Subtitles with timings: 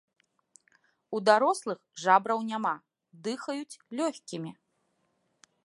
[1.17, 2.73] У дарослых жабраў няма,
[3.27, 4.51] дыхаюць лёгкімі.